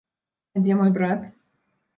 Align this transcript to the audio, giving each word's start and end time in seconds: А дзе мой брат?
А 0.55 0.63
дзе 0.63 0.79
мой 0.81 0.91
брат? 0.97 1.21